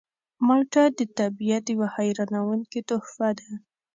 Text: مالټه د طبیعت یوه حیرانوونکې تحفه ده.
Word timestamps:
مالټه 0.47 0.83
د 0.97 0.99
طبیعت 1.19 1.63
یوه 1.73 1.87
حیرانوونکې 1.95 2.79
تحفه 2.89 3.29
ده. 3.37 3.49